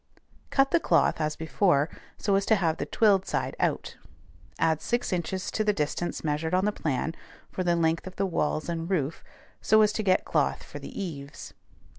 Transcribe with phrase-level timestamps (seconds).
[0.49, 3.97] Cut the cloth, as before, so as to have the twilled side out.
[4.57, 7.13] Add six inches to the distance measured on the plan,
[7.51, 9.23] for the length of the walls and roof,
[9.61, 11.53] so as to get cloth for the eaves.